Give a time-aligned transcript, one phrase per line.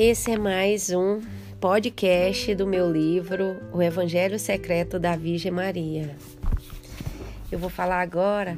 [0.00, 1.20] Esse é mais um
[1.60, 6.14] podcast do meu livro O Evangelho Secreto da Virgem Maria.
[7.50, 8.56] Eu vou falar agora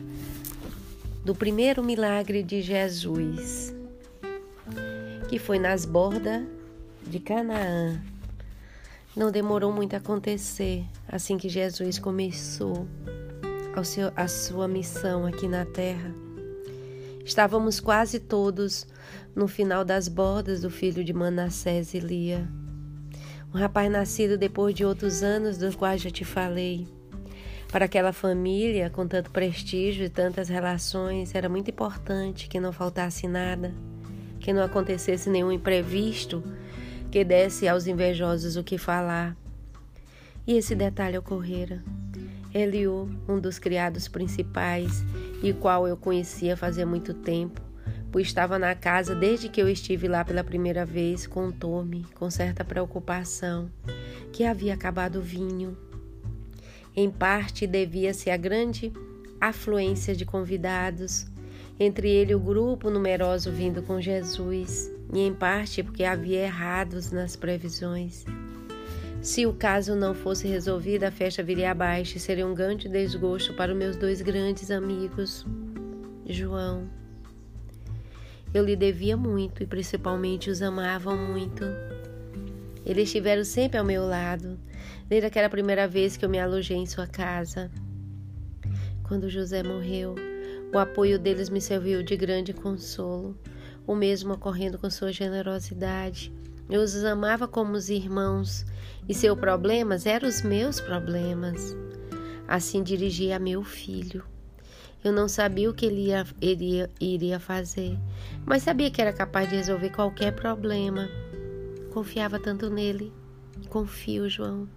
[1.24, 3.74] do primeiro milagre de Jesus,
[5.30, 6.42] que foi nas bordas
[7.06, 7.98] de Canaã.
[9.16, 12.86] Não demorou muito a acontecer assim que Jesus começou
[14.14, 16.14] a sua missão aqui na terra.
[17.24, 18.86] Estávamos quase todos
[19.34, 22.48] no final das bordas do filho de Manassés e Lia.
[23.52, 26.86] Um rapaz nascido depois de outros anos, dos quais já te falei.
[27.70, 33.28] Para aquela família, com tanto prestígio e tantas relações, era muito importante que não faltasse
[33.28, 33.72] nada,
[34.40, 36.42] que não acontecesse nenhum imprevisto
[37.10, 39.36] que desse aos invejosos o que falar.
[40.46, 41.82] E esse detalhe ocorrera.
[42.52, 45.04] Eliú, um dos criados principais,
[45.42, 47.60] e qual eu conhecia fazia muito tempo,
[48.10, 52.64] pois estava na casa desde que eu estive lá pela primeira vez, contou-me, com certa
[52.64, 53.70] preocupação,
[54.32, 55.76] que havia acabado o vinho.
[56.94, 58.92] Em parte devia-se à grande
[59.40, 61.26] afluência de convidados,
[61.78, 67.36] entre ele o grupo numeroso vindo com Jesus, e em parte porque havia errados nas
[67.36, 68.24] previsões.
[69.22, 73.54] Se o caso não fosse resolvido, a festa viria abaixo e seria um grande desgosto
[73.54, 75.44] para meus dois grandes amigos,
[76.26, 77.00] João
[78.52, 81.64] eu lhe devia muito e principalmente os amava muito.
[82.84, 84.58] Eles estiveram sempre ao meu lado,
[85.08, 87.70] desde aquela primeira vez que eu me alojei em sua casa.
[89.04, 90.16] Quando José morreu,
[90.72, 93.38] o apoio deles me serviu de grande consolo,
[93.86, 96.32] o mesmo ocorrendo com sua generosidade.
[96.70, 98.64] Eu os amava como os irmãos,
[99.08, 101.76] e seus problemas eram os meus problemas.
[102.46, 104.22] Assim dirigi a meu filho.
[105.02, 107.98] Eu não sabia o que ele ia, iria, iria fazer,
[108.46, 111.08] mas sabia que era capaz de resolver qualquer problema.
[111.90, 113.12] Confiava tanto nele.
[113.68, 114.68] Confio, João.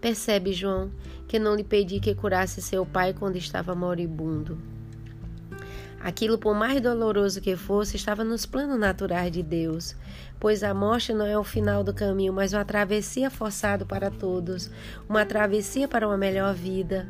[0.00, 0.92] Percebe, João,
[1.26, 4.56] que não lhe pedi que curasse seu pai quando estava moribundo.
[6.00, 9.96] Aquilo, por mais doloroso que fosse, estava nos planos naturais de Deus,
[10.38, 14.70] pois a morte não é o final do caminho, mas uma travessia forçada para todos,
[15.08, 17.08] uma travessia para uma melhor vida,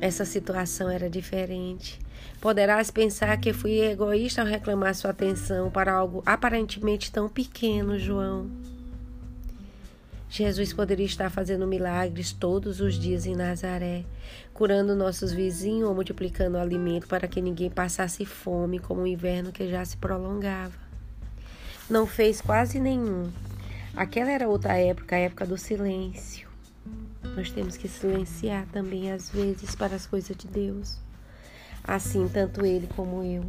[0.00, 1.98] essa situação era diferente.
[2.40, 8.48] Poderás pensar que fui egoísta ao reclamar sua atenção para algo aparentemente tão pequeno, João.
[10.30, 14.04] Jesus poderia estar fazendo milagres todos os dias em Nazaré,
[14.58, 19.52] curando nossos vizinhos ou multiplicando o alimento para que ninguém passasse fome, como o inverno
[19.52, 20.74] que já se prolongava.
[21.88, 23.30] Não fez quase nenhum.
[23.94, 26.48] Aquela era outra época, a época do silêncio.
[27.36, 30.98] Nós temos que silenciar também às vezes para as coisas de Deus.
[31.84, 33.44] Assim, tanto ele como eu.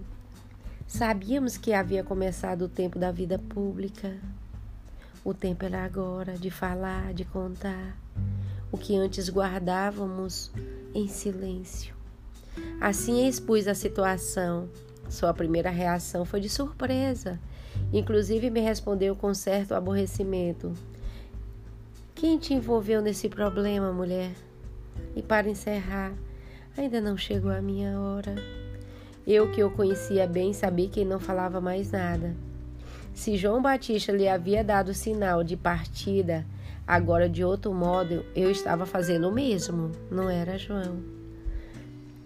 [0.88, 4.16] Sabíamos que havia começado o tempo da vida pública.
[5.26, 7.98] O tempo era agora de falar, de contar
[8.72, 10.52] o que antes guardávamos
[10.94, 11.96] em silêncio.
[12.80, 14.70] Assim expus a situação.
[15.10, 17.40] Sua primeira reação foi de surpresa.
[17.92, 20.74] Inclusive me respondeu com certo aborrecimento.
[22.14, 24.32] Quem te envolveu nesse problema, mulher?
[25.16, 26.14] E para encerrar,
[26.78, 28.36] ainda não chegou a minha hora.
[29.26, 32.36] Eu que o conhecia bem sabia que não falava mais nada.
[33.14, 36.46] Se João Batista lhe havia dado sinal de partida,
[36.90, 40.98] agora de outro modo eu estava fazendo o mesmo, não era João.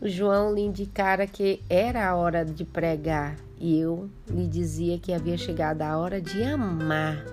[0.02, 5.38] João lhe indicara que era a hora de pregar e eu lhe dizia que havia
[5.38, 7.26] chegado a hora de amar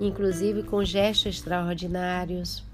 [0.00, 2.64] inclusive com gestos extraordinários.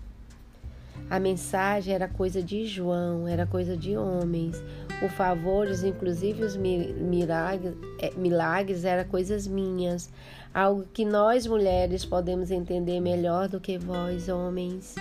[1.09, 4.61] A mensagem era coisa de João, era coisa de homens.
[5.05, 10.11] Os favores, inclusive os milagres, eh, milagres, eram coisas minhas.
[10.53, 14.97] Algo que nós mulheres podemos entender melhor do que vós, homens.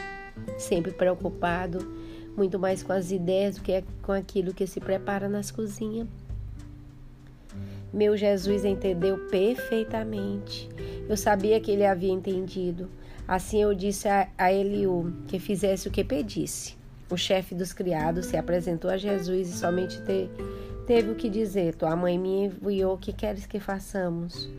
[0.60, 1.80] Sempre preocupado,
[2.38, 6.08] muito mais com as ideias do que com aquilo que se prepara nas cozinhas.
[7.92, 10.70] Meu Jesus entendeu perfeitamente.
[11.08, 12.90] Eu sabia que ele havia entendido.
[13.28, 16.76] Assim eu disse a, a Eliú que fizesse o que pedisse.
[17.10, 20.30] O chefe dos criados se apresentou a Jesus e somente te,
[20.86, 24.50] teve o que dizer: Tua mãe me enviou, o que queres que façamos?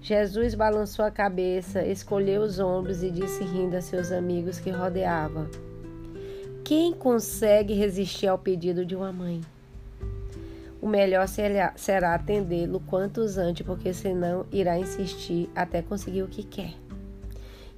[0.00, 5.48] Jesus balançou a cabeça, escolheu os ombros e disse rindo a seus amigos que rodeavam:
[6.64, 9.40] Quem consegue resistir ao pedido de uma mãe?
[10.80, 16.74] o melhor será atendê-lo quantos antes, porque senão irá insistir até conseguir o que quer.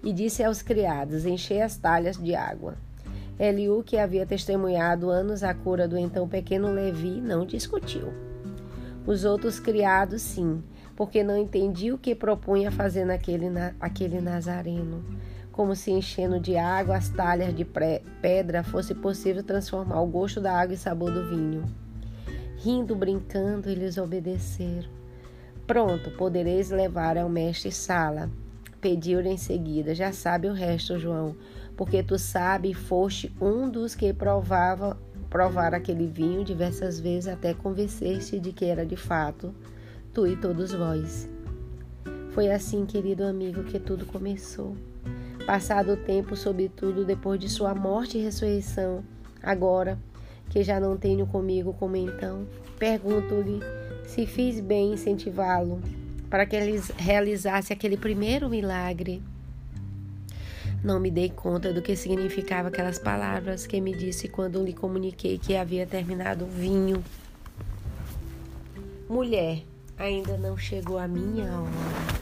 [0.02, 2.74] E disse aos criados: Enchei as talhas de água.
[3.38, 8.12] Eliú, que havia testemunhado anos a cura do então pequeno Levi, não discutiu.
[9.06, 10.62] Os outros criados, sim,
[10.94, 13.46] porque não entendi o que propunha fazer naquele
[13.80, 15.02] aquele nazareno.
[15.50, 17.66] Como se enchendo de água as talhas de
[18.20, 21.64] pedra fosse possível transformar o gosto da água e sabor do vinho.
[22.58, 24.88] Rindo, brincando, eles obedeceram.
[25.66, 28.28] Pronto, podereis levar ao mestre Sala.
[28.80, 29.94] Pediu-lhe em seguida.
[29.94, 31.36] Já sabe o resto, João,
[31.76, 34.98] porque tu sabe, foste um dos que provava
[35.28, 39.54] provar aquele vinho diversas vezes até convencer-te de que era de fato
[40.12, 41.28] tu e todos vós.
[42.30, 44.76] Foi assim, querido amigo, que tudo começou.
[45.46, 49.02] Passado o tempo, sobretudo depois de sua morte e ressurreição,
[49.42, 49.98] agora
[50.48, 52.46] que já não tenho comigo como então,
[52.78, 53.60] pergunto-lhe
[54.04, 55.80] se fiz bem incentivá-lo
[56.30, 59.20] para que ele realizasse aquele primeiro milagre.
[60.82, 65.36] Não me dei conta do que significava aquelas palavras que me disse quando lhe comuniquei
[65.36, 67.04] que havia terminado o vinho.
[69.08, 69.62] Mulher,
[69.98, 72.20] ainda não chegou a minha hora.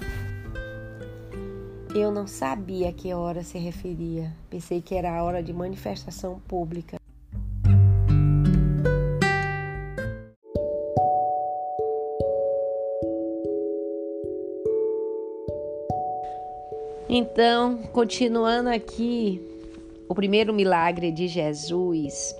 [1.94, 4.34] Eu não sabia a que hora se referia.
[4.50, 6.98] Pensei que era a hora de manifestação pública.
[17.20, 19.42] Então, continuando aqui,
[20.08, 22.32] o primeiro milagre de Jesus,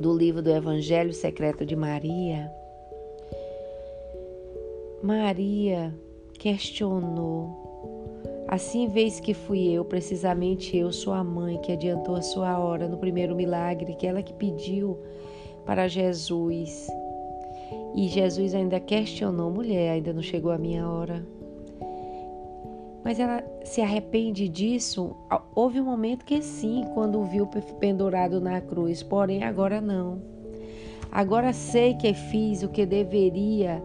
[0.00, 2.50] do livro do Evangelho Secreto de Maria.
[5.02, 5.94] Maria
[6.38, 7.50] questionou.
[8.48, 12.96] Assim vês que fui eu, precisamente eu, sua mãe, que adiantou a sua hora no
[12.96, 14.98] primeiro milagre, que ela que pediu
[15.66, 16.88] para Jesus.
[17.94, 21.22] E Jesus ainda questionou, mulher, ainda não chegou a minha hora.
[23.04, 25.16] Mas ela se arrepende disso?
[25.54, 27.46] Houve um momento que sim, quando o viu
[27.80, 30.22] pendurado na cruz, porém agora não.
[31.10, 33.82] Agora sei que fiz o que deveria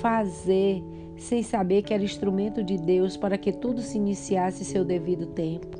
[0.00, 0.82] fazer,
[1.16, 5.78] sem saber que era instrumento de Deus para que tudo se iniciasse seu devido tempo.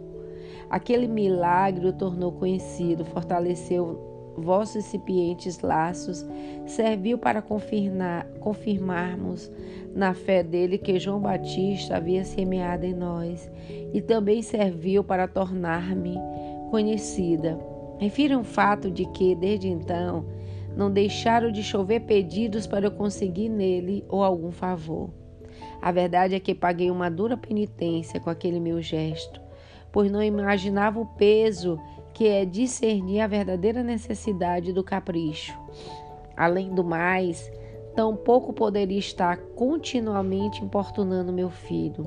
[0.71, 6.25] Aquele milagre o tornou conhecido, fortaleceu vossos incipientes laços,
[6.67, 9.51] serviu para confirmar, confirmarmos
[9.95, 13.51] na fé dele que João Batista havia semeado em nós,
[13.93, 16.17] e também serviu para tornar-me
[16.71, 17.59] conhecida.
[17.99, 20.25] Refiro um fato de que, desde então,
[20.77, 25.11] não deixaram de chover pedidos para eu conseguir nele ou algum favor.
[25.81, 29.41] A verdade é que paguei uma dura penitência com aquele meu gesto,
[29.93, 31.79] pois não imaginava o peso
[32.15, 35.53] que é discernir a verdadeira necessidade do capricho.
[36.37, 37.51] Além do mais,
[37.95, 42.07] tampouco poderia estar continuamente importunando meu filho.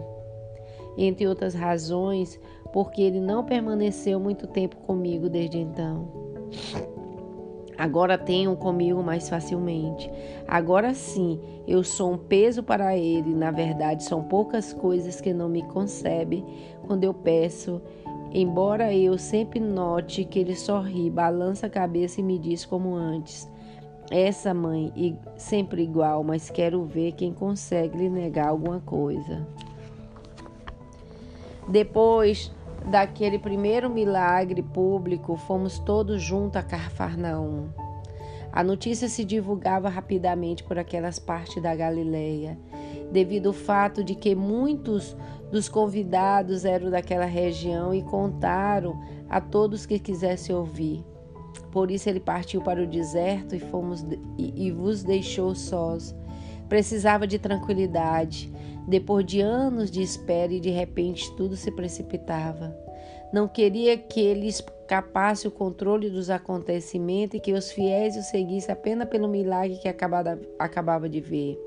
[0.98, 2.40] Entre outras razões,
[2.74, 6.28] porque ele não permaneceu muito tempo comigo desde então.
[7.78, 10.10] Agora tenho comigo mais facilmente.
[10.48, 13.36] Agora sim, eu sou um peso para ele.
[13.36, 16.44] Na verdade, são poucas coisas que não me concebe
[16.88, 17.80] quando eu peço
[18.32, 23.50] Embora eu sempre note que ele sorri, balança a cabeça e me diz como antes:
[24.12, 29.48] Essa mãe, sempre igual, mas quero ver quem consegue lhe negar alguma coisa.
[31.68, 32.52] Depois
[32.86, 37.87] daquele primeiro milagre público, fomos todos juntos a Carfarnaum.
[38.58, 42.58] A notícia se divulgava rapidamente por aquelas partes da Galileia,
[43.12, 45.16] devido ao fato de que muitos
[45.52, 51.06] dos convidados eram daquela região e contaram a todos que quisessem ouvir.
[51.72, 54.04] Por isso ele partiu para o deserto e, fomos,
[54.40, 56.16] e, e vos deixou sós.
[56.68, 58.52] Precisava de tranquilidade.
[58.88, 62.87] Depois de anos de espera e de repente tudo se precipitava.
[63.32, 68.72] Não queria que ele escapasse o controle dos acontecimentos e que os fiéis o seguissem
[68.72, 71.60] apenas pelo milagre que acabava, de ver.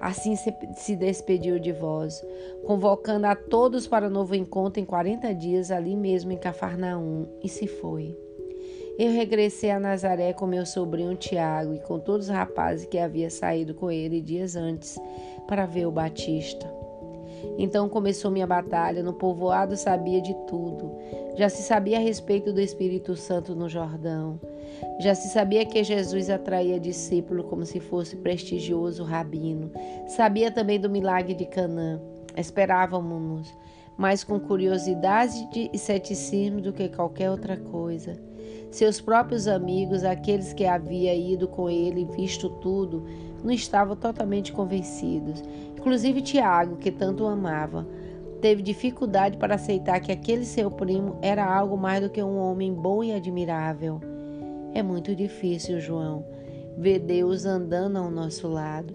[0.00, 2.24] Assim se despediu de vós,
[2.66, 7.68] convocando a todos para novo encontro em quarenta dias, ali mesmo em Cafarnaum, e se
[7.68, 8.16] foi.
[8.98, 13.30] Eu regressei a Nazaré com meu sobrinho Tiago e com todos os rapazes que havia
[13.30, 14.98] saído com ele dias antes
[15.46, 16.81] para ver o Batista.
[17.58, 19.02] Então começou minha batalha.
[19.02, 20.92] No povoado sabia de tudo.
[21.36, 24.40] Já se sabia a respeito do Espírito Santo no Jordão.
[25.00, 29.70] Já se sabia que Jesus atraía discípulo como se fosse prestigioso rabino.
[30.06, 32.00] Sabia também do milagre de Canaã.
[32.36, 33.52] Esperávamos,
[33.96, 38.16] mais com curiosidade e ceticismo do que qualquer outra coisa.
[38.70, 43.04] Seus próprios amigos, aqueles que havia ido com ele e visto tudo,
[43.44, 45.42] não estavam totalmente convencidos.
[45.82, 47.84] Inclusive Tiago, que tanto amava,
[48.40, 52.72] teve dificuldade para aceitar que aquele seu primo era algo mais do que um homem
[52.72, 54.00] bom e admirável.
[54.72, 56.24] É muito difícil, João,
[56.78, 58.94] ver Deus andando ao nosso lado.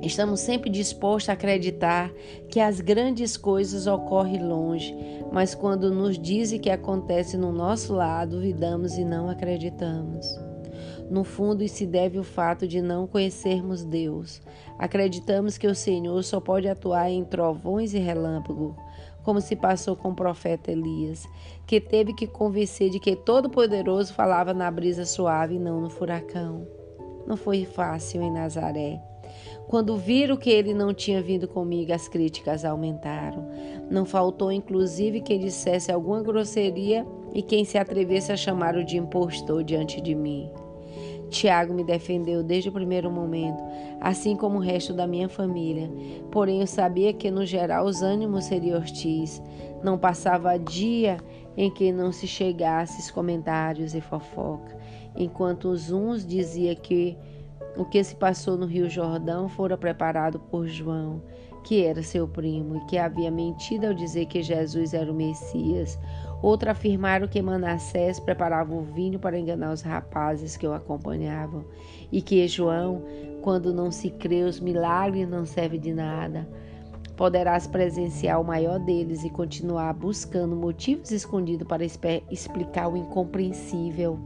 [0.00, 2.10] Estamos sempre dispostos a acreditar
[2.48, 4.96] que as grandes coisas ocorrem longe,
[5.30, 10.26] mas quando nos dizem que acontece no nosso lado, duvidamos e não acreditamos.
[11.12, 14.40] No fundo, isso se deve ao fato de não conhecermos Deus.
[14.78, 18.74] Acreditamos que o Senhor só pode atuar em trovões e relâmpagos,
[19.22, 21.28] como se passou com o profeta Elias,
[21.66, 26.66] que teve que convencer de que Todo-Poderoso falava na brisa suave e não no furacão.
[27.26, 28.98] Não foi fácil em Nazaré.
[29.68, 33.50] Quando viram que ele não tinha vindo comigo, as críticas aumentaram.
[33.90, 39.62] Não faltou, inclusive, quem dissesse alguma grosseria e quem se atrevesse a chamar-o de impostor
[39.62, 40.50] diante de mim.
[41.32, 43.60] Tiago me defendeu desde o primeiro momento,
[44.00, 45.90] assim como o resto da minha família.
[46.30, 49.42] Porém, eu sabia que, no geral, os ânimos seriam hostis.
[49.82, 51.16] Não passava dia
[51.56, 54.76] em que não se chegasse comentários e fofoca,
[55.16, 57.16] enquanto os uns diziam que
[57.76, 61.22] o que se passou no Rio Jordão fora preparado por João,
[61.62, 65.98] que era seu primo e que havia mentido ao dizer que Jesus era o Messias.
[66.42, 71.64] Outros afirmaram que Manassés preparava o vinho para enganar os rapazes que o acompanhavam
[72.10, 73.02] e que João,
[73.42, 76.48] quando não se crê, os milagres não servem de nada.
[77.16, 84.18] Poderás presenciar o maior deles e continuar buscando motivos escondidos para explicar o incompreensível.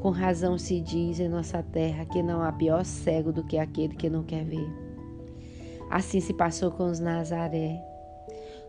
[0.00, 3.94] Com razão se diz em nossa terra que não há pior cego do que aquele
[3.94, 4.81] que não quer ver.
[5.92, 7.78] Assim se passou com os Nazaré.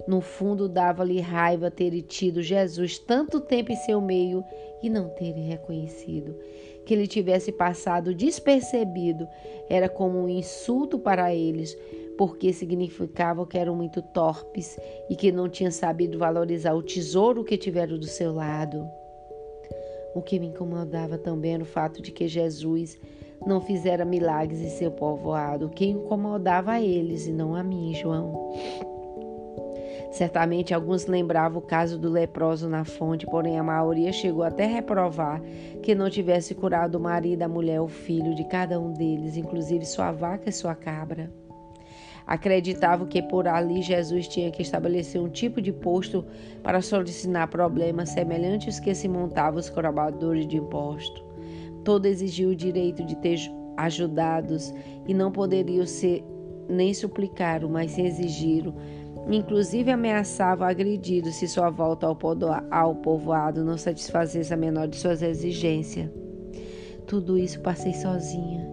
[0.06, 4.44] No fundo, dava-lhe raiva ter tido Jesus tanto tempo em seu meio
[4.82, 6.38] e não terem reconhecido.
[6.86, 9.26] Que ele tivesse passado despercebido
[9.70, 11.74] era como um insulto para eles,
[12.18, 14.78] porque significava que eram muito torpes
[15.10, 18.86] e que não tinham sabido valorizar o tesouro que tiveram do seu lado.
[20.14, 23.00] O que me incomodava também era o fato de que Jesus
[23.46, 28.54] não fizera milagres em seu povoado, que incomodava a eles e não a mim, João.
[30.14, 35.42] Certamente alguns lembravam o caso do leproso na fonte, porém a maioria chegou até reprovar
[35.82, 39.84] que não tivesse curado o marido, a mulher, o filho de cada um deles, inclusive
[39.86, 41.32] sua vaca e sua cabra.
[42.28, 46.24] Acreditavam que por ali Jesus tinha que estabelecer um tipo de posto
[46.62, 51.33] para solucionar problemas semelhantes que se montavam os cobradores de imposto.
[51.84, 53.38] Todo exigiu o direito de ter
[53.76, 54.74] ajudados
[55.08, 56.24] e não poderiam ser
[56.70, 58.74] nem suplicaram, mas se exigiram.
[59.30, 66.10] Inclusive ameaçavam agredir se sua volta ao povoado não satisfazesse a menor de suas exigências.
[67.08, 68.66] Tudo isso passei sozinha.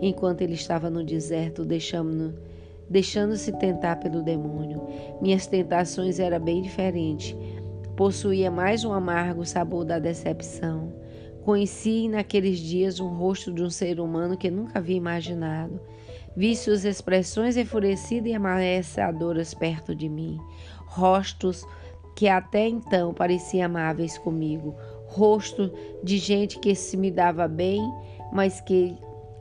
[0.00, 4.82] Enquanto ele estava no deserto, deixando-se tentar pelo demônio.
[5.20, 7.36] Minhas tentações eram bem diferentes.
[7.96, 10.92] Possuía mais um amargo sabor da decepção.
[11.44, 15.78] Conheci naqueles dias um rosto de um ser humano que nunca havia imaginado.
[16.34, 20.38] Vi suas expressões enfurecidas e ameaçadoras perto de mim.
[20.86, 21.66] Rostos
[22.16, 24.74] que até então pareciam amáveis comigo.
[25.06, 25.70] Rosto
[26.02, 27.82] de gente que se me dava bem,
[28.32, 28.96] mas que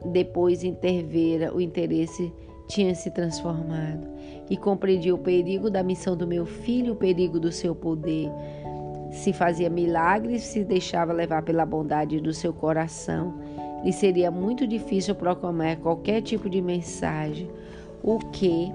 [0.06, 2.34] depois intervera o interesse
[2.68, 4.10] tinha se transformado
[4.50, 8.30] e compreendi o perigo da missão do meu filho, o perigo do seu poder.
[9.14, 13.34] Se fazia milagres, se deixava levar pela bondade do seu coração.
[13.84, 17.50] Lhe seria muito difícil proclamar qualquer tipo de mensagem,
[18.02, 18.72] o que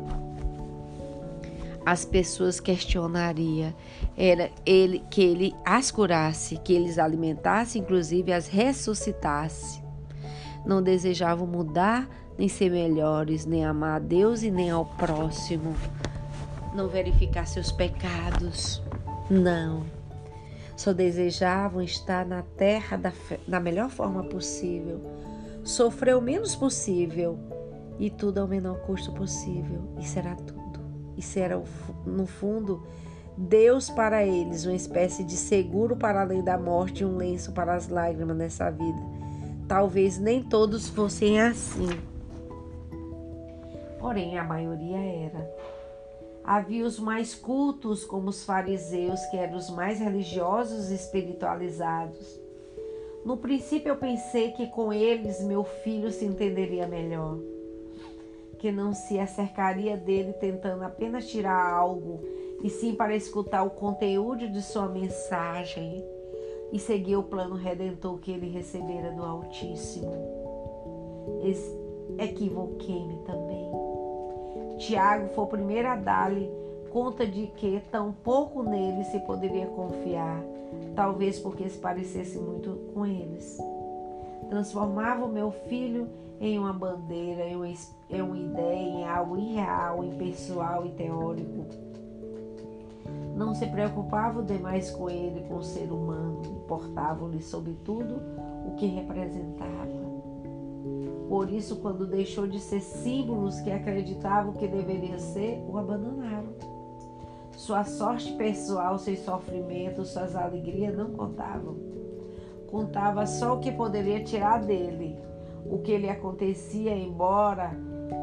[1.85, 3.73] as pessoas questionariam
[4.17, 9.83] era ele que ele as curasse, que eles alimentasse, inclusive as ressuscitasse.
[10.67, 12.07] Não desejavam mudar
[12.39, 15.75] nem ser melhores, nem amar a Deus e nem ao próximo,
[16.75, 18.83] não verificar seus pecados,
[19.31, 19.98] não.
[20.79, 23.13] Só desejavam estar na terra da,
[23.47, 25.01] da melhor forma possível,
[25.63, 27.39] sofrer o menos possível
[27.99, 29.83] e tudo ao menor custo possível.
[29.99, 30.81] Isso era tudo.
[31.19, 31.61] Isso era,
[32.07, 32.87] no fundo,
[33.37, 37.75] Deus para eles, uma espécie de seguro para além da morte e um lenço para
[37.75, 39.03] as lágrimas nessa vida.
[39.67, 41.89] Talvez nem todos fossem assim
[43.99, 45.78] porém a maioria era.
[46.51, 52.41] Havia os mais cultos, como os fariseus, que eram os mais religiosos e espiritualizados.
[53.23, 57.37] No princípio eu pensei que com eles meu filho se entenderia melhor,
[58.59, 62.21] que não se acercaria dele tentando apenas tirar algo,
[62.65, 66.03] e sim para escutar o conteúdo de sua mensagem
[66.73, 70.15] e seguir o plano redentor que ele recebera do Altíssimo.
[72.19, 73.88] Equivoquei-me também.
[74.79, 76.51] Tiago foi o primeiro a dar-lhe
[76.91, 80.43] conta de que tão pouco nele se poderia confiar,
[80.95, 83.59] talvez porque se parecesse muito com eles.
[84.49, 86.09] transformava o meu filho
[86.41, 91.67] em uma bandeira, em uma, em uma ideia, em algo irreal, impessoal e teórico.
[93.37, 98.21] Não se preocupavam demais com ele, com o ser humano, importavam-lhe, sobretudo,
[98.67, 100.08] o que representava.
[101.29, 106.55] Por isso, quando deixou de ser símbolos que acreditavam que deveria ser, o abandonaram.
[107.53, 111.77] Sua sorte pessoal, seus sofrimentos, suas alegrias não contavam.
[112.71, 115.19] Contava só o que poderia tirar dele,
[115.67, 117.73] o que lhe acontecia, embora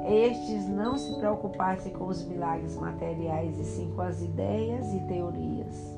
[0.08, 5.96] estes não se preocupassem com os milagres materiais, e sim com as ideias e teorias.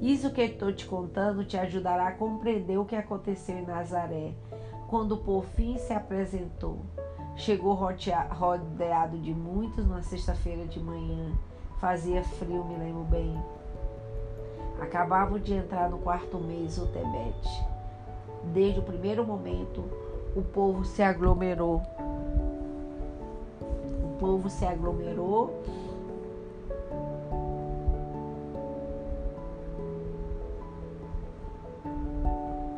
[0.00, 4.34] Isso que estou te contando te ajudará a compreender o que aconteceu em Nazaré,
[4.88, 6.80] quando por fim se apresentou.
[7.36, 11.32] Chegou rodeado de muitos numa sexta-feira de manhã.
[11.78, 13.36] Fazia frio, me lembro bem.
[14.80, 17.66] Acabavam de entrar no quarto mês o Tebete.
[18.52, 19.84] Desde o primeiro momento,
[20.34, 21.82] o povo se aglomerou.
[23.60, 25.62] O povo se aglomerou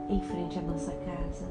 [0.09, 1.47] em frente à nossa casa.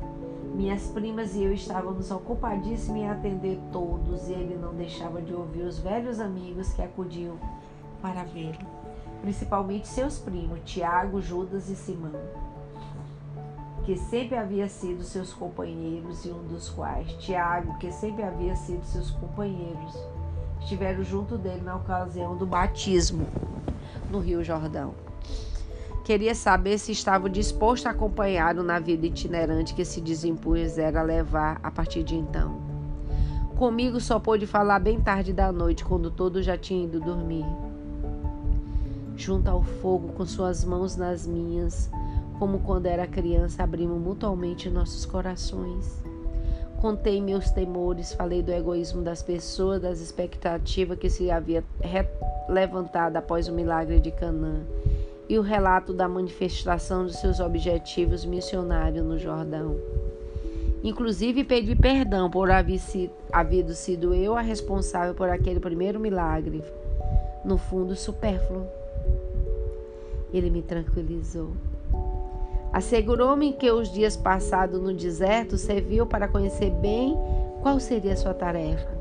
[0.57, 5.61] Minhas primas e eu estávamos ocupadíssimos em atender todos e ele não deixava de ouvir
[5.61, 7.37] os velhos amigos que acudiam
[8.01, 8.57] para vê-lo,
[9.21, 12.19] principalmente seus primos, Tiago, Judas e Simão,
[13.85, 18.83] que sempre havia sido seus companheiros e um dos quais, Tiago, que sempre havia sido
[18.83, 19.95] seus companheiros,
[20.59, 23.27] estiveram junto dele na ocasião do batismo
[24.09, 25.06] no Rio Jordão.
[26.07, 31.59] Queria saber se estava disposto a acompanhá-lo na vida itinerante que se desimpusera a levar
[31.61, 32.61] a partir de então.
[33.57, 37.45] Comigo só pôde falar bem tarde da noite, quando todos já tinham ido dormir.
[39.17, 41.89] Junto ao fogo, com suas mãos nas minhas,
[42.39, 46.01] como quando era criança, abrimos mutualmente nossos corações.
[46.79, 51.65] Contei meus temores, falei do egoísmo das pessoas, das expectativas que se havia
[52.47, 54.61] levantado após o milagre de Canaã
[55.29, 59.75] e o relato da manifestação de seus objetivos missionários no Jordão.
[60.83, 62.79] Inclusive pedi perdão por haver
[63.31, 66.63] havido sido eu a responsável por aquele primeiro milagre,
[67.43, 68.65] no fundo supérfluo.
[70.33, 71.51] Ele me tranquilizou.
[72.71, 77.17] Assegurou-me que os dias passados no deserto serviu para conhecer bem
[77.61, 78.97] qual seria sua tarefa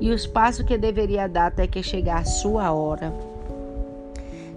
[0.00, 3.12] e os passos que deveria dar até que chegar a sua hora.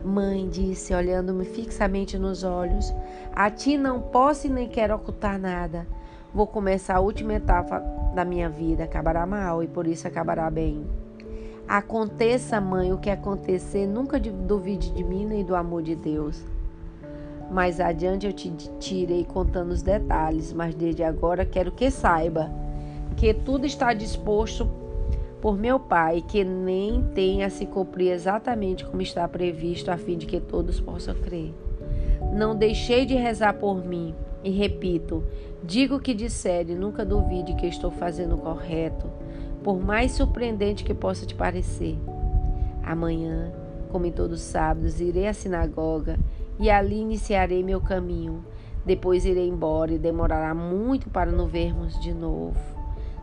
[0.04, 2.94] Mãe, disse, olhando-me fixamente nos olhos,
[3.34, 5.88] a ti não posso e nem quero ocultar nada.
[6.34, 7.80] Vou começar a última etapa
[8.14, 8.84] da minha vida.
[8.84, 10.86] Acabará mal e por isso acabará bem.
[11.68, 16.46] Aconteça, mãe, o que acontecer, nunca duvide de mim nem do amor de Deus.
[17.52, 22.50] Mais adiante eu te tirei contando os detalhes, mas desde agora quero que saiba
[23.16, 24.70] que tudo está disposto
[25.42, 30.18] por meu Pai, que nem tem a se cumprir exatamente como está previsto, a fim
[30.18, 31.54] de que todos possam crer.
[32.34, 35.24] Não deixei de rezar por mim, e repito:
[35.64, 39.08] digo o que disser e nunca duvide que estou fazendo o correto,
[39.64, 41.98] por mais surpreendente que possa te parecer.
[42.84, 43.52] Amanhã,
[43.90, 46.18] como em todos os sábados, irei à sinagoga
[46.60, 48.44] e ali iniciarei meu caminho.
[48.86, 52.77] Depois irei embora e demorará muito para nos vermos de novo.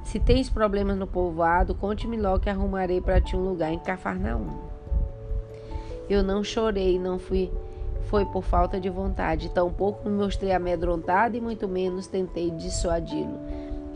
[0.05, 4.47] Se tens problemas no povoado, conte-me logo que arrumarei para ti um lugar em Cafarnaum.
[6.09, 7.51] Eu não chorei, não fui
[8.05, 13.41] foi por falta de vontade, tampouco me mostrei amedrontado e muito menos tentei dissuadi-lo.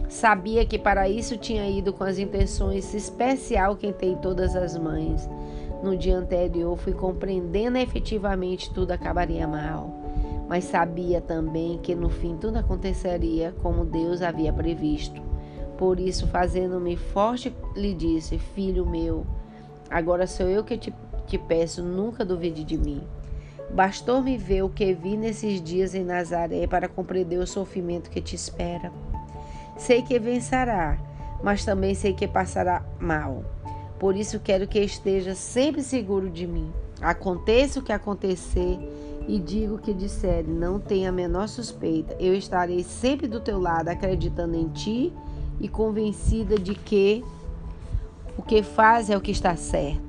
[0.09, 5.29] Sabia que para isso tinha ido com as intenções especial que tem todas as mães.
[5.83, 9.91] No dia anterior fui compreendendo efetivamente tudo acabaria mal,
[10.49, 15.28] mas sabia também que no fim tudo aconteceria como Deus havia previsto.
[15.79, 19.25] Por isso, fazendo-me forte, lhe disse: Filho meu,
[19.89, 20.93] agora sou eu que te,
[21.27, 23.01] te peço, nunca duvide de mim.
[23.71, 28.35] Bastou-me ver o que vi nesses dias em Nazaré para compreender o sofrimento que te
[28.35, 28.91] espera.
[29.77, 30.99] Sei que vencerá,
[31.45, 33.45] mas também sei que passará mal.
[34.01, 36.73] Por isso quero que esteja sempre seguro de mim.
[37.01, 38.79] Aconteça o que acontecer,
[39.29, 42.17] e digo o que disser, não tenha a menor suspeita.
[42.19, 45.13] Eu estarei sempre do teu lado, acreditando em ti
[45.61, 47.25] e convencida de que
[48.37, 50.09] o que faz é o que está certo.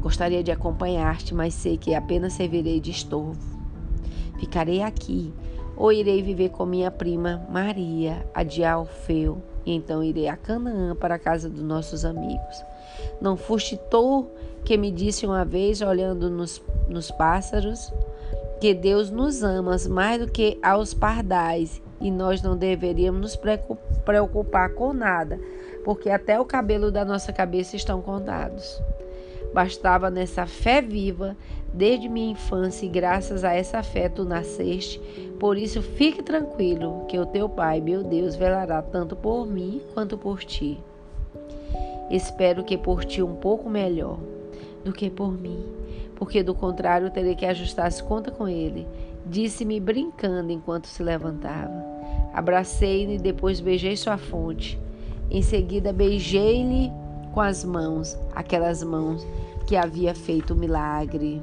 [0.00, 3.58] Gostaria de acompanhar-te, mas sei que apenas servirei de estorvo.
[4.38, 5.32] Ficarei aqui,
[5.76, 10.94] ou irei viver com minha prima Maria, a de Alfeu, e então irei a Canaã
[10.94, 12.64] para a casa dos nossos amigos.
[13.20, 14.26] Não foste tu
[14.64, 17.92] que me disse uma vez, olhando nos, nos pássaros,
[18.60, 23.38] que Deus nos ama mais do que aos pardais e nós não deveríamos nos
[24.04, 25.38] preocupar com nada,
[25.84, 28.80] porque até o cabelo da nossa cabeça estão contados.
[29.52, 31.36] Bastava nessa fé viva
[31.72, 35.00] desde minha infância e graças a essa fé tu nasceste.
[35.40, 40.18] Por isso fique tranquilo que o teu Pai, meu Deus, velará tanto por mim quanto
[40.18, 40.78] por ti.
[42.10, 44.18] Espero que por ti um pouco melhor
[44.84, 45.62] do que por mim,
[46.16, 48.86] porque do contrário terei que ajustar as contas com ele.
[49.26, 51.87] Disse-me brincando enquanto se levantava.
[52.38, 54.78] Abracei-lhe e depois beijei sua fonte.
[55.28, 56.92] Em seguida beijei-lhe
[57.32, 59.26] com as mãos, aquelas mãos
[59.66, 61.42] que havia feito o milagre.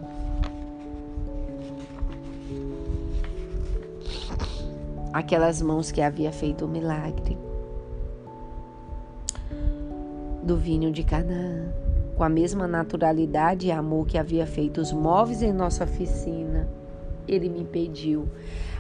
[5.12, 7.38] Aquelas mãos que havia feito o milagre
[10.42, 11.74] do vinho de Canaã,
[12.16, 16.70] com a mesma naturalidade e amor que havia feito os móveis em nossa oficina.
[17.28, 18.30] Ele me pediu.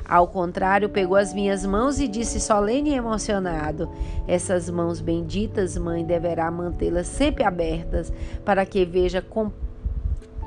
[0.07, 3.89] Ao contrário, pegou as minhas mãos e disse solene e emocionado:
[4.27, 8.13] Essas mãos benditas, mãe, deverá mantê-las sempre abertas,
[8.43, 9.51] para que veja com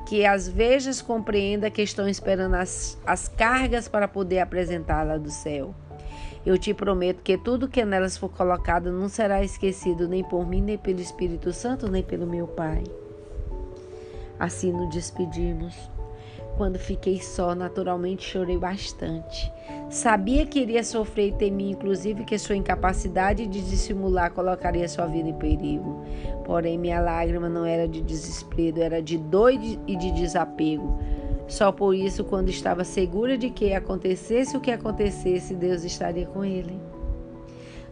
[0.06, 5.74] que as vejas compreenda que estão esperando as, as cargas para poder apresentá-la do céu.
[6.46, 10.62] Eu te prometo que tudo que nelas for colocado não será esquecido nem por mim,
[10.62, 12.84] nem pelo Espírito Santo, nem pelo meu Pai.
[14.38, 15.74] Assim nos despedimos.
[16.58, 19.52] Quando fiquei só, naturalmente chorei bastante.
[19.88, 25.28] Sabia que iria sofrer e temia, inclusive, que sua incapacidade de dissimular colocaria sua vida
[25.28, 26.02] em perigo.
[26.44, 30.98] Porém, minha lágrima não era de desespero, era de dor e de desapego.
[31.46, 36.44] Só por isso, quando estava segura de que acontecesse o que acontecesse, Deus estaria com
[36.44, 36.76] ele.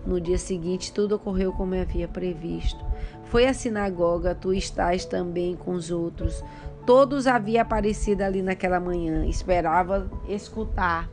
[0.05, 2.85] No dia seguinte, tudo ocorreu como havia previsto.
[3.25, 6.45] Foi à sinagoga, tu estás também com os outros.
[6.87, 9.27] Todos haviam aparecido ali naquela manhã.
[9.27, 11.09] Esperava escutar.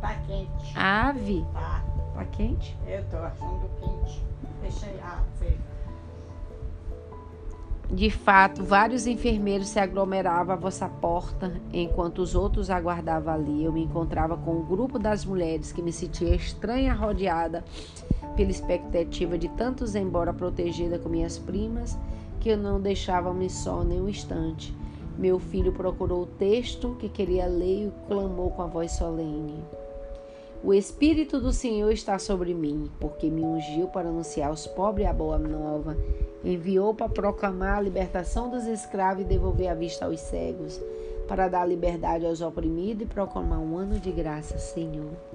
[0.00, 0.78] Tá quente.
[0.78, 1.46] Ave?
[1.52, 1.84] Tá.
[2.14, 2.76] Tá quente?
[2.86, 4.24] Eu tô achando quente.
[4.62, 5.00] Deixa aí.
[5.02, 5.22] Ah,
[7.92, 13.64] de fato, vários enfermeiros se aglomeravam à vossa porta, enquanto os outros aguardavam ali.
[13.64, 17.64] Eu me encontrava com o um grupo das mulheres que me sentia estranha, rodeada
[18.36, 21.98] pela expectativa de tantos, embora protegida com minhas primas,
[22.40, 24.74] que eu não deixava-me só nem um instante.
[25.18, 29.62] Meu filho procurou o texto que queria ler e clamou com a voz solene.
[30.64, 35.12] O Espírito do Senhor está sobre mim, porque me ungiu para anunciar aos pobres a
[35.12, 35.96] boa nova.
[36.42, 40.80] Enviou para proclamar a libertação dos escravos e devolver a vista aos cegos,
[41.28, 45.29] para dar liberdade aos oprimidos e proclamar um ano de graça, Senhor.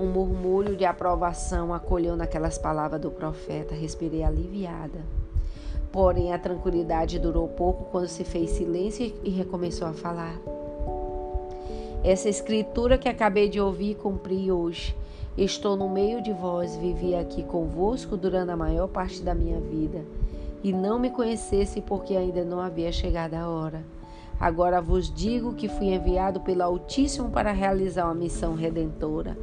[0.00, 3.74] Um murmúrio de aprovação acolheu naquelas palavras do profeta.
[3.74, 4.98] Respirei aliviada.
[5.92, 10.40] Porém, a tranquilidade durou pouco quando se fez silêncio e recomeçou a falar.
[12.02, 14.96] Essa escritura que acabei de ouvir cumpri hoje.
[15.36, 20.02] Estou no meio de vós, vivi aqui convosco durante a maior parte da minha vida,
[20.62, 23.84] e não me conhecesse porque ainda não havia chegado a hora.
[24.40, 29.36] Agora vos digo que fui enviado pelo Altíssimo para realizar uma missão redentora,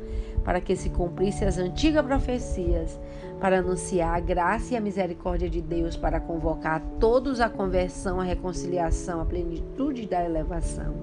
[0.47, 2.97] para que se cumprisse as antigas profecias,
[3.37, 8.21] para anunciar a graça e a misericórdia de Deus, para convocar a todos à conversão,
[8.21, 10.93] à reconciliação, à plenitude da elevação.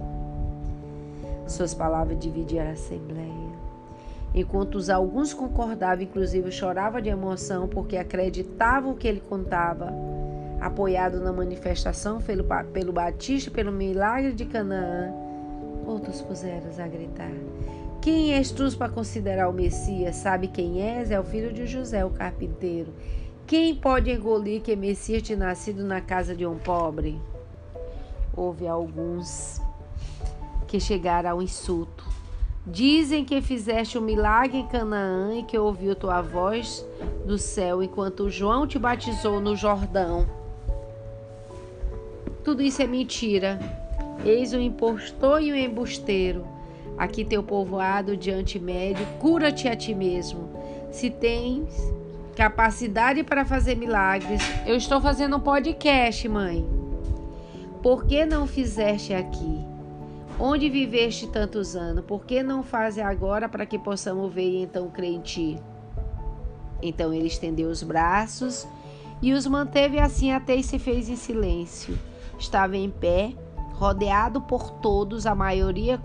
[1.46, 3.52] Suas palavras dividiram a assembleia.
[4.34, 9.92] Enquanto os alguns concordavam, inclusive choravam de emoção porque acreditavam o que ele contava,
[10.58, 15.12] apoiado na manifestação pelo, pelo Batista pelo milagre de Canaã,
[15.86, 17.30] outros puseram a gritar:
[18.04, 20.16] Quem és tu para considerar o Messias?
[20.16, 21.10] Sabe quem és?
[21.10, 22.92] É o filho de José, o carpinteiro.
[23.46, 27.18] Quem pode engolir que Messias tinha nascido na casa de um pobre?
[28.36, 29.58] Houve alguns
[30.68, 32.04] que chegara ao insulto.
[32.66, 36.86] Dizem que fizeste um milagre em Canaã e que ouviu tua voz
[37.24, 40.28] do céu enquanto João te batizou no Jordão.
[42.44, 43.58] Tudo isso é mentira.
[44.26, 46.52] Eis o impostor e o embusteiro.
[46.96, 50.48] Aqui teu povoado diante médio, cura-te a ti mesmo.
[50.90, 51.74] Se tens
[52.36, 56.64] capacidade para fazer milagres, eu estou fazendo um podcast, mãe.
[57.82, 59.64] Por que não fizeste aqui?
[60.38, 62.04] Onde viveste tantos anos?
[62.04, 65.58] Por que não faze agora para que possamos ver e então crer em ti?
[66.82, 68.66] Então ele estendeu os braços
[69.22, 71.98] e os manteve assim até se fez em silêncio.
[72.38, 73.32] Estava em pé,
[73.74, 76.00] rodeado por todos, a maioria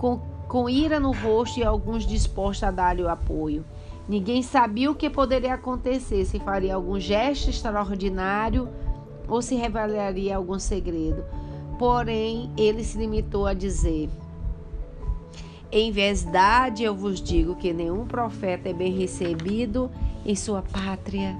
[0.00, 3.62] com, com ira no rosto e alguns dispostos a dar-lhe o apoio.
[4.08, 8.66] Ninguém sabia o que poderia acontecer, se faria algum gesto extraordinário
[9.28, 11.22] ou se revelaria algum segredo.
[11.78, 14.08] Porém, ele se limitou a dizer:
[15.70, 19.90] Em verdade eu vos digo que nenhum profeta é bem recebido
[20.24, 21.36] em sua pátria.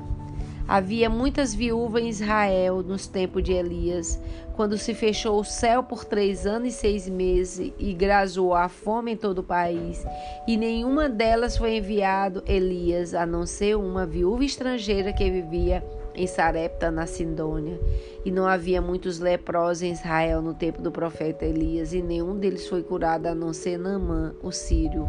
[0.70, 4.20] Havia muitas viúvas em Israel nos tempos de Elias,
[4.54, 9.14] quando se fechou o céu por três anos e seis meses e grazou a fome
[9.14, 10.06] em todo o país,
[10.46, 16.28] e nenhuma delas foi enviado Elias, a não ser uma viúva estrangeira que vivia em
[16.28, 17.76] Sarepta, na Sidônia.
[18.24, 22.68] E não havia muitos leprosos em Israel no tempo do profeta Elias, e nenhum deles
[22.68, 25.09] foi curado a não ser Naamã, o sírio.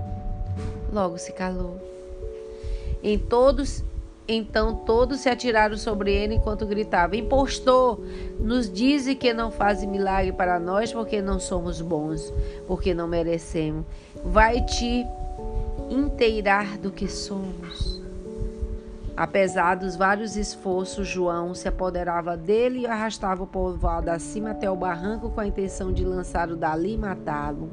[0.92, 1.80] Logo se calou.
[3.04, 3.84] Em todos
[4.34, 8.00] então todos se atiraram sobre ele enquanto gritava: Impostor,
[8.40, 12.34] nos dize que não faz milagre para nós porque não somos bons,
[12.68, 13.86] porque não merecemos.
[14.24, 15.06] Vai te
[15.90, 18.02] inteirar do que somos.
[19.16, 24.76] Apesar dos vários esforços, João se apoderava dele e arrastava o povoado acima até o
[24.76, 27.70] barranco com a intenção de lançá-lo dali e matá-lo.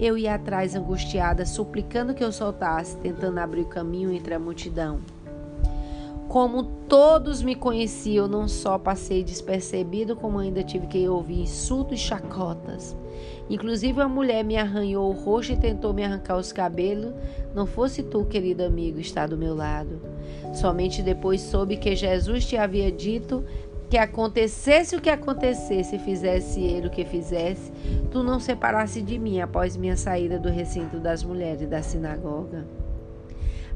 [0.00, 5.00] Eu ia atrás angustiada, suplicando que eu soltasse, tentando abrir o caminho entre a multidão.
[6.28, 12.02] Como todos me conheciam, não só passei despercebido, como ainda tive que ouvir insultos e
[12.02, 12.94] chacotas.
[13.48, 17.14] Inclusive, a mulher me arranhou o rosto e tentou me arrancar os cabelos.
[17.54, 20.02] Não fosse tu, querido amigo, estar do meu lado.
[20.52, 23.42] Somente depois soube que Jesus te havia dito
[23.88, 27.72] que acontecesse o que acontecesse, fizesse ele o que fizesse,
[28.10, 32.66] tu não separasse de mim após minha saída do recinto das mulheres da sinagoga.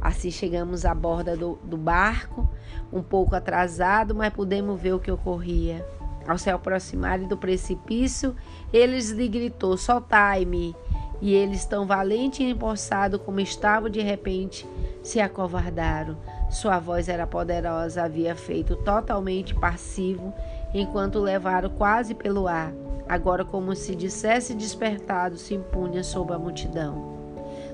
[0.03, 2.49] Assim chegamos à borda do, do barco,
[2.93, 5.87] um pouco atrasado, mas pudemos ver o que ocorria.
[6.27, 8.35] Ao se aproximarem do precipício,
[8.73, 10.75] eles lhe gritou: Soltai-me!
[11.21, 14.67] E eles, tão valente e empossado como estavam, de repente
[15.05, 16.17] se acovardaram.
[16.51, 20.35] Sua voz era poderosa, havia feito totalmente passivo,
[20.75, 22.73] enquanto levaram quase pelo ar.
[23.09, 27.13] Agora, como se dissesse despertado, se impunha sob a multidão.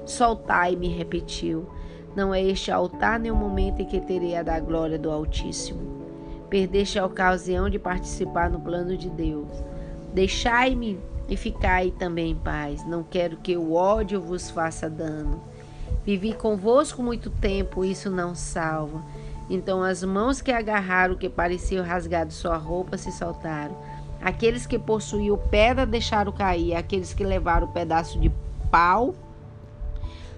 [0.05, 1.71] Soltai-me, repetiu.
[2.19, 6.03] Não é este altar nem o momento em que terei a da glória do Altíssimo.
[6.51, 9.47] Perdeste a ocasião de participar no plano de Deus.
[10.13, 12.85] Deixai-me e ficai também em paz.
[12.85, 15.41] Não quero que o ódio vos faça dano.
[16.05, 19.01] Vivi convosco muito tempo, isso não salva.
[19.49, 23.79] Então as mãos que agarraram o que parecia rasgar de sua roupa se soltaram.
[24.21, 28.29] Aqueles que possuíam pedra deixaram cair, aqueles que levaram o pedaço de
[28.73, 29.15] pau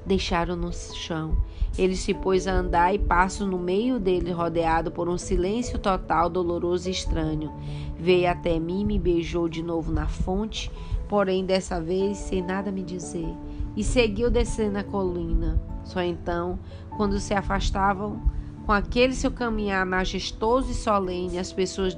[0.04, 1.48] deixaram no chão.
[1.78, 6.28] Ele se pôs a andar e passo no meio dele, rodeado por um silêncio total,
[6.28, 7.52] doloroso e estranho.
[7.96, 10.70] Veio até mim, me beijou de novo na fonte,
[11.08, 13.28] porém dessa vez sem nada me dizer,
[13.76, 15.60] e seguiu descendo a colina.
[15.84, 16.58] Só então,
[16.96, 18.20] quando se afastavam,
[18.66, 21.96] com aquele seu caminhar majestoso e solene, as pessoas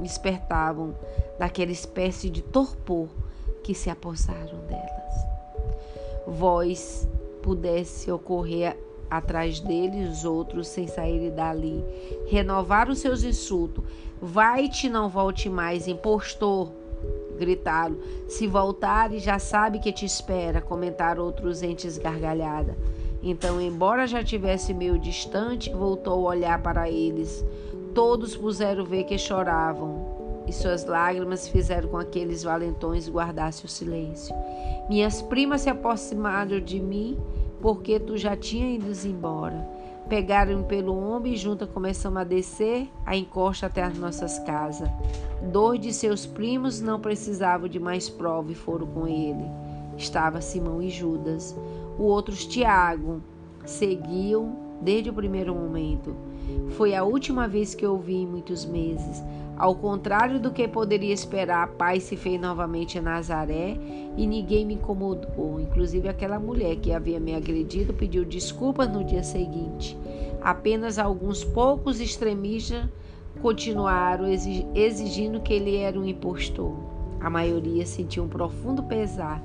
[0.00, 0.94] despertavam
[1.38, 3.08] daquela espécie de torpor
[3.62, 5.14] que se apossaram delas.
[6.26, 7.08] Voz
[7.42, 8.76] pudesse ocorrer
[9.16, 11.84] atrás dele os outros sem saírem dali.
[12.26, 13.84] Renovaram seus insultos.
[14.20, 16.70] Vai-te, não volte mais, impostor.
[17.38, 17.96] Gritaram.
[18.28, 20.60] Se voltares, já sabe que te espera.
[20.60, 22.76] Comentaram outros entes gargalhada.
[23.22, 27.44] Então, embora já tivesse meio distante, voltou a olhar para eles.
[27.94, 33.68] Todos puseram ver que choravam, e suas lágrimas fizeram com que aqueles valentões guardassem o
[33.68, 34.34] silêncio.
[34.88, 37.18] Minhas primas se aproximaram de mim
[37.62, 39.66] porque tu já tinha ido embora.
[40.08, 44.90] Pegaram-me pelo ombro e juntas começamos a descer a encosta até as nossas casas.
[45.40, 49.44] Dois de seus primos não precisavam de mais prova e foram com ele.
[49.96, 51.56] Estava Simão e Judas.
[51.96, 53.22] O outros Tiago
[53.64, 56.14] seguiam desde o primeiro momento.
[56.76, 59.22] Foi a última vez que eu vi em muitos meses.
[59.56, 63.76] Ao contrário do que poderia esperar, a paz se fez novamente em Nazaré
[64.16, 65.60] e ninguém me incomodou.
[65.60, 69.96] Inclusive aquela mulher que havia me agredido pediu desculpas no dia seguinte.
[70.42, 72.84] Apenas alguns poucos extremistas
[73.40, 74.26] continuaram
[74.74, 76.74] exigindo que ele era um impostor.
[77.20, 79.40] A maioria sentia um profundo pesar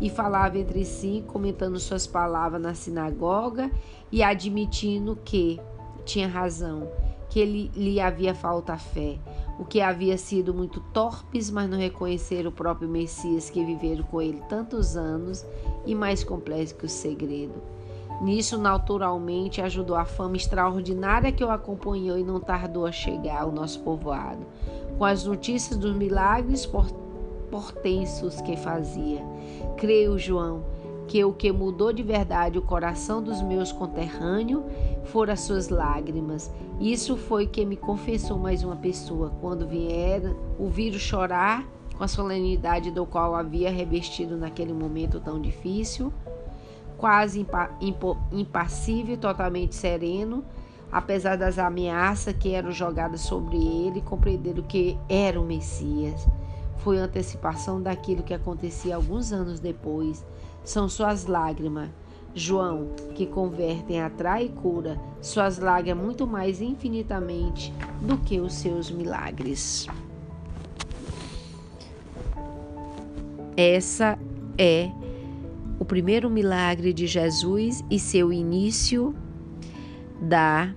[0.00, 3.70] e falava entre si, comentando suas palavras na sinagoga
[4.10, 5.60] e admitindo que
[6.04, 6.88] tinha razão,
[7.28, 9.18] que ele, lhe havia falta fé,
[9.58, 14.20] o que havia sido muito torpes, mas não reconheceram o próprio Messias que viveram com
[14.20, 15.44] ele tantos anos
[15.86, 17.54] e mais complexo que o segredo.
[18.20, 23.50] Nisso, naturalmente, ajudou a fama extraordinária que o acompanhou e não tardou a chegar ao
[23.50, 24.46] nosso povoado,
[24.96, 26.64] com as notícias dos milagres
[27.52, 29.22] portensos que fazia.
[29.76, 30.64] Creio, João,
[31.06, 34.64] que o que mudou de verdade o coração dos meus conterrâneos
[35.04, 36.50] foram as suas lágrimas.
[36.80, 39.30] Isso foi que me confessou mais uma pessoa.
[39.42, 40.22] Quando vier
[40.58, 46.10] o vírus chorar, com a solenidade do qual havia revestido naquele momento tão difícil,
[46.96, 47.68] quase impa
[48.32, 50.42] impassível, totalmente sereno,
[50.90, 56.26] apesar das ameaças que eram jogadas sobre ele, compreendendo que era o Messias.
[56.82, 60.24] Foi antecipação daquilo que acontecia alguns anos depois.
[60.64, 61.88] São suas lágrimas,
[62.34, 68.90] João, que convertem, atrai e cura, suas lágrimas muito mais infinitamente do que os seus
[68.90, 69.86] milagres.
[73.56, 74.18] Essa
[74.58, 74.90] é
[75.78, 79.14] o primeiro milagre de Jesus e seu início
[80.20, 80.74] da